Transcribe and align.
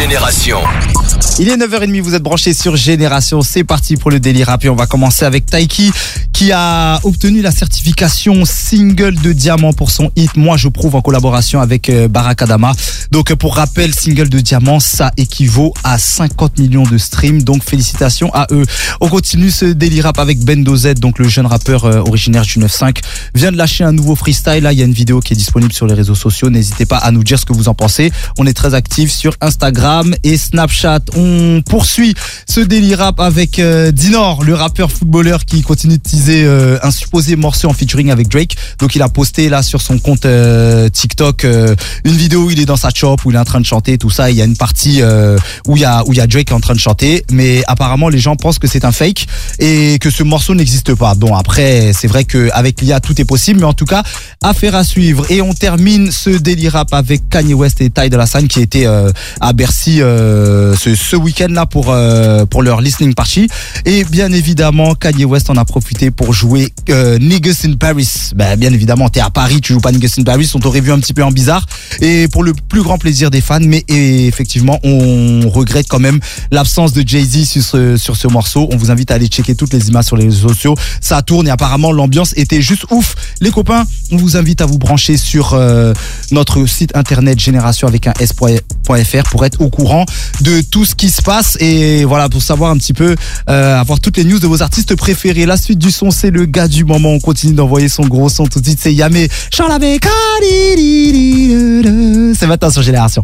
Génération. 0.00 0.56
Il 1.38 1.50
est 1.50 1.56
9h30, 1.58 2.00
vous 2.00 2.14
êtes 2.14 2.22
branchés 2.22 2.54
sur 2.54 2.74
Génération. 2.74 3.42
C'est 3.42 3.64
parti 3.64 3.96
pour 3.96 4.10
le 4.10 4.18
délire 4.18 4.46
rap 4.46 4.64
et 4.64 4.70
on 4.70 4.74
va 4.74 4.86
commencer 4.86 5.26
avec 5.26 5.44
Taiki 5.44 5.92
qui 6.32 6.52
a 6.52 6.98
obtenu 7.04 7.42
la 7.42 7.50
certification 7.50 8.46
single 8.46 9.14
de 9.14 9.34
diamant 9.34 9.74
pour 9.74 9.90
son 9.90 10.10
hit 10.16 10.36
Moi 10.36 10.56
je 10.56 10.68
prouve 10.68 10.94
en 10.94 11.02
collaboration 11.02 11.60
avec 11.60 11.90
euh, 11.90 12.08
Barack 12.08 12.40
Adama. 12.40 12.72
Donc 13.10 13.34
pour 13.34 13.56
rappel, 13.56 13.92
single 13.92 14.28
de 14.28 14.38
diamant, 14.38 14.78
ça 14.78 15.10
équivaut 15.16 15.74
à 15.82 15.98
50 15.98 16.58
millions 16.58 16.84
de 16.84 16.96
streams. 16.96 17.42
Donc 17.42 17.64
félicitations 17.64 18.32
à 18.34 18.46
eux. 18.52 18.64
On 19.00 19.08
continue 19.08 19.50
ce 19.50 19.64
délire 19.64 20.04
rap 20.04 20.18
avec 20.18 20.38
Bendo 20.38 20.76
Z, 20.76 20.94
donc 20.94 21.18
le 21.18 21.28
jeune 21.28 21.46
rappeur 21.46 21.84
euh, 21.84 21.98
originaire 21.98 22.42
du 22.42 22.58
9-5 22.58 22.98
vient 23.34 23.50
de 23.50 23.56
lâcher 23.56 23.82
un 23.82 23.92
nouveau 23.92 24.14
freestyle. 24.14 24.62
Là, 24.62 24.72
il 24.72 24.78
y 24.78 24.82
a 24.82 24.84
une 24.84 24.92
vidéo 24.92 25.20
qui 25.20 25.32
est 25.32 25.36
disponible 25.36 25.72
sur 25.72 25.86
les 25.86 25.94
réseaux 25.94 26.14
sociaux. 26.14 26.50
N'hésitez 26.50 26.86
pas 26.86 26.98
à 26.98 27.10
nous 27.10 27.24
dire 27.24 27.38
ce 27.38 27.44
que 27.44 27.52
vous 27.52 27.68
en 27.68 27.74
pensez. 27.74 28.12
On 28.38 28.46
est 28.46 28.52
très 28.52 28.74
actifs 28.74 29.10
sur 29.10 29.34
Instagram 29.40 30.14
et 30.22 30.36
Snapchat. 30.36 31.00
On 31.16 31.62
poursuit 31.68 32.14
ce 32.48 32.60
délire 32.60 32.98
rap 32.98 33.18
avec 33.18 33.58
euh, 33.58 33.90
Dinor, 33.90 34.44
le 34.44 34.54
rappeur 34.54 34.92
footballeur 34.92 35.44
qui 35.44 35.62
continue 35.62 35.98
de 35.98 36.02
teaser 36.02 36.44
euh, 36.44 36.78
un 36.84 36.92
supposé 36.92 37.34
morceau 37.34 37.68
en 37.68 37.74
featuring 37.74 38.10
avec 38.10 38.28
Drake. 38.28 38.56
Donc 38.78 38.94
il 38.94 39.02
a 39.02 39.08
posté 39.08 39.48
là 39.48 39.64
sur 39.64 39.80
son 39.82 39.98
compte 39.98 40.26
TikTok 40.92 41.44
une 42.04 42.16
vidéo 42.16 42.44
où 42.44 42.50
il 42.50 42.60
est 42.60 42.66
dans 42.66 42.76
sa 42.76 42.90
où 43.02 43.30
il 43.30 43.36
est 43.36 43.38
en 43.38 43.44
train 43.44 43.60
de 43.60 43.66
chanter, 43.66 43.98
tout 43.98 44.10
ça. 44.10 44.30
Il 44.30 44.36
y 44.36 44.42
a 44.42 44.44
une 44.44 44.56
partie 44.56 45.02
euh, 45.02 45.38
où 45.66 45.76
il 45.76 45.82
y 45.82 45.84
a 45.84 46.02
où 46.06 46.12
il 46.12 46.18
y 46.18 46.20
a 46.20 46.26
Drake 46.26 46.52
en 46.52 46.60
train 46.60 46.74
de 46.74 46.78
chanter, 46.78 47.24
mais 47.30 47.62
apparemment 47.66 48.08
les 48.08 48.18
gens 48.18 48.36
pensent 48.36 48.58
que 48.58 48.66
c'est 48.66 48.84
un 48.84 48.92
fake 48.92 49.26
et 49.58 49.98
que 49.98 50.10
ce 50.10 50.22
morceau 50.22 50.54
n'existe 50.54 50.94
pas. 50.94 51.14
Bon 51.14 51.34
après 51.34 51.92
c'est 51.98 52.06
vrai 52.06 52.24
qu'avec 52.24 52.80
l'IA 52.80 53.00
tout 53.00 53.18
est 53.20 53.24
possible, 53.24 53.60
mais 53.60 53.66
en 53.66 53.72
tout 53.72 53.84
cas 53.84 54.02
affaire 54.42 54.74
à 54.74 54.84
suivre. 54.84 55.24
Et 55.30 55.42
on 55.42 55.52
termine 55.52 56.10
ce 56.10 56.30
délire 56.30 56.72
rap 56.72 56.92
avec 56.92 57.28
Kanye 57.28 57.54
West 57.54 57.80
et 57.80 57.90
Ty 57.90 58.10
Dolla 58.10 58.26
Sign 58.26 58.48
qui 58.48 58.60
étaient 58.60 58.86
euh, 58.86 59.10
à 59.40 59.52
Bercy 59.52 60.02
euh, 60.02 60.74
ce, 60.76 61.16
week-end 61.16 61.48
là 61.50 61.66
pour 61.66 61.94
pour 62.50 62.62
leur 62.62 62.80
listening 62.80 63.14
party. 63.14 63.48
Et 63.84 64.04
bien 64.04 64.32
évidemment 64.32 64.94
Kanye 64.94 65.24
West 65.24 65.50
en 65.50 65.56
a 65.56 65.64
profité 65.64 66.10
pour 66.10 66.32
jouer 66.32 66.72
Niggas 66.88 67.62
in 67.64 67.74
Paris. 67.74 68.30
Ben, 68.34 68.56
bien 68.56 68.72
évidemment 68.72 69.08
t'es 69.08 69.20
à 69.20 69.30
Paris, 69.30 69.60
tu 69.60 69.72
joues 69.72 69.80
pas 69.80 69.92
Niggas 69.92 70.14
in 70.18 70.22
Paris, 70.22 70.50
on 70.54 70.58
t'aurait 70.58 70.80
vu 70.80 70.92
un 70.92 70.98
petit 70.98 71.14
peu 71.14 71.24
en 71.24 71.30
bizarre. 71.30 71.66
Et 72.00 72.28
pour 72.28 72.42
le 72.42 72.52
plus 72.52 72.82
grand 72.82 72.89
plaisir 72.98 73.30
des 73.30 73.40
fans, 73.40 73.58
mais 73.60 73.84
effectivement 73.88 74.78
on 74.84 75.48
regrette 75.48 75.86
quand 75.88 75.98
même 75.98 76.20
l'absence 76.50 76.92
de 76.92 77.06
Jay-Z 77.06 77.96
sur 77.96 78.16
ce 78.16 78.28
morceau. 78.28 78.68
On 78.72 78.76
vous 78.76 78.90
invite 78.90 79.10
à 79.10 79.14
aller 79.14 79.26
checker 79.26 79.54
toutes 79.54 79.72
les 79.72 79.88
images 79.88 80.06
sur 80.06 80.16
les 80.16 80.24
réseaux 80.24 80.48
sociaux. 80.48 80.74
Ça 81.00 81.22
tourne 81.22 81.48
et 81.48 81.50
apparemment 81.50 81.92
l'ambiance 81.92 82.34
était 82.36 82.62
juste 82.62 82.84
ouf. 82.90 83.14
Les 83.40 83.50
copains, 83.50 83.84
on 84.12 84.16
vous 84.16 84.36
invite 84.36 84.60
à 84.60 84.66
vous 84.66 84.78
brancher 84.78 85.16
sur 85.16 85.54
euh, 85.54 85.92
notre 86.30 86.66
site 86.66 86.96
internet 86.96 87.38
génération 87.38 87.88
avec 87.88 88.06
un 88.06 88.12
s.fr 88.18 89.30
pour 89.30 89.44
être 89.44 89.60
au 89.60 89.70
courant 89.70 90.04
de 90.40 90.60
tout 90.62 90.84
ce 90.84 90.94
qui 90.94 91.10
se 91.10 91.22
passe 91.22 91.56
et 91.60 92.04
voilà 92.04 92.28
pour 92.28 92.42
savoir 92.42 92.70
un 92.70 92.76
petit 92.76 92.92
peu 92.92 93.14
euh, 93.48 93.78
avoir 93.78 94.00
toutes 94.00 94.16
les 94.16 94.24
news 94.24 94.38
de 94.38 94.46
vos 94.46 94.62
artistes 94.62 94.94
préférés. 94.96 95.46
La 95.46 95.56
suite 95.56 95.78
du 95.78 95.90
son, 95.90 96.10
c'est 96.10 96.30
le 96.30 96.46
gars 96.46 96.68
du 96.68 96.84
moment. 96.84 97.10
On 97.10 97.20
continue 97.20 97.54
d'envoyer 97.54 97.88
son 97.88 98.06
gros 98.06 98.28
son 98.28 98.46
tout 98.46 98.60
de 98.60 98.66
suite. 98.66 98.80
C'est 98.82 98.94
Yamé. 98.94 99.28
Charles 99.50 99.72
avec 99.72 100.06
C'est 102.34 102.46
maintenant 102.46 102.70
sur 102.70 102.82
Génération. 102.82 103.22